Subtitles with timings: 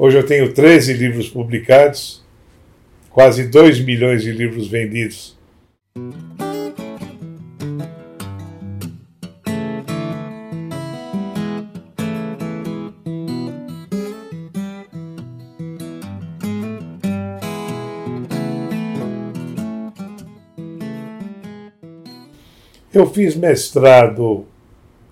[0.00, 2.24] Hoje eu tenho 13 livros publicados,
[3.10, 5.36] quase 2 milhões de livros vendidos.
[22.94, 24.46] Eu fiz mestrado,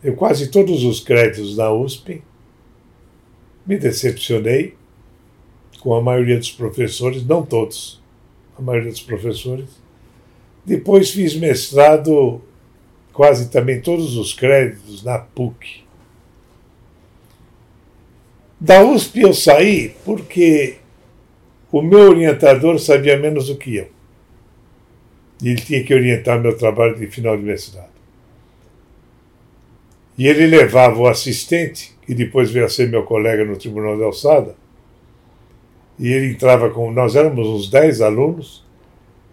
[0.05, 2.23] eu quase todos os créditos da USP,
[3.67, 4.75] me decepcionei
[5.81, 8.03] com a maioria dos professores, não todos,
[8.59, 9.69] a maioria dos professores.
[10.65, 12.41] Depois fiz mestrado,
[13.13, 15.85] quase também todos os créditos na PUC.
[18.59, 20.79] Da USP eu saí porque
[21.71, 23.91] o meu orientador sabia menos do que eu.
[25.43, 27.91] E ele tinha que orientar meu trabalho de final de mestrado.
[30.17, 34.05] E ele levava o assistente, que depois veio a ser meu colega no Tribunal de
[34.05, 34.55] Alçada,
[35.99, 36.91] e ele entrava com.
[36.93, 38.65] Nós éramos uns 10 alunos,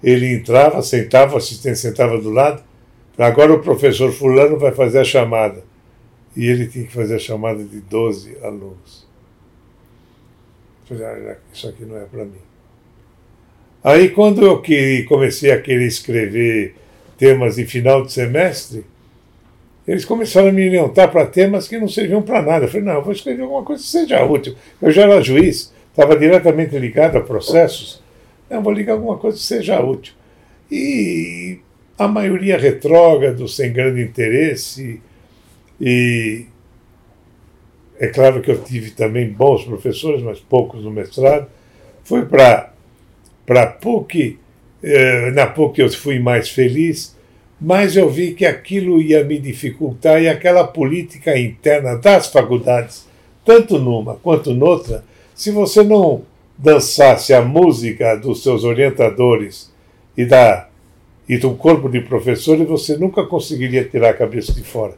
[0.03, 2.63] ele entrava, sentava, o assistente sentava do lado,
[3.17, 5.63] agora o professor Fulano vai fazer a chamada.
[6.35, 9.07] E ele tinha que fazer a chamada de 12 alunos.
[10.89, 12.41] Eu falei, ah, isso aqui não é para mim.
[13.83, 14.63] Aí, quando eu
[15.07, 16.75] comecei a querer escrever
[17.17, 18.83] temas de final de semestre,
[19.87, 22.65] eles começaram a me orientar para temas que não serviam para nada.
[22.65, 24.55] Eu falei, não, eu vou escrever alguma coisa que seja útil.
[24.81, 28.01] Eu já era juiz, estava diretamente ligado a processos.
[28.49, 30.13] Não, vou ligar alguma coisa que seja útil.
[30.71, 31.59] E
[31.97, 35.01] a maioria retrógrado, sem grande interesse.
[35.81, 36.45] E
[37.99, 41.47] é claro que eu tive também bons professores, mas poucos no mestrado.
[42.05, 42.71] Fui para
[43.81, 44.39] PUC,
[44.81, 47.15] eh, na PUC eu fui mais feliz
[47.63, 53.07] mas eu vi que aquilo ia me dificultar e aquela política interna das faculdades,
[53.45, 55.01] tanto numa quanto noutra,
[55.33, 56.23] se você não
[56.57, 59.71] dançasse a música dos seus orientadores
[60.17, 60.67] e da
[61.27, 64.95] e do corpo de professores, você nunca conseguiria tirar a cabeça de fora.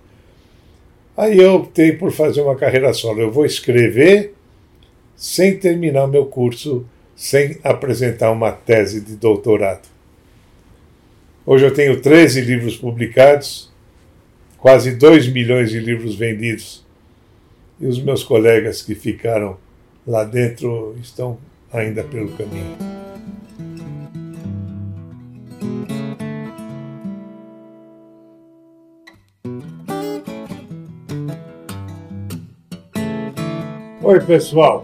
[1.15, 3.21] Aí eu optei por fazer uma carreira solo.
[3.21, 4.33] Eu vou escrever
[5.15, 6.83] sem terminar meu curso,
[7.15, 9.94] sem apresentar uma tese de doutorado.
[11.47, 13.71] Hoje eu tenho 13 livros publicados,
[14.57, 16.83] quase 2 milhões de livros vendidos.
[17.79, 19.55] E os meus colegas que ficaram
[20.07, 21.37] lá dentro estão
[21.71, 22.75] ainda pelo caminho.
[34.01, 34.83] Oi, pessoal.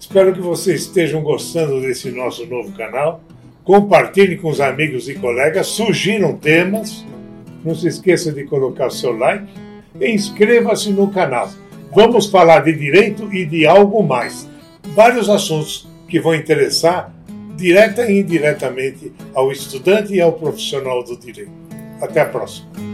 [0.00, 3.22] Espero que vocês estejam gostando desse nosso novo canal
[3.68, 7.04] compartilhe com os amigos e colegas, sugiram temas.
[7.62, 9.46] Não se esqueça de colocar o seu like
[10.00, 11.50] e inscreva-se no canal.
[11.94, 14.48] Vamos falar de direito e de algo mais.
[14.94, 17.12] Vários assuntos que vão interessar
[17.56, 21.52] direta e indiretamente ao estudante e ao profissional do direito.
[22.00, 22.87] Até a próxima.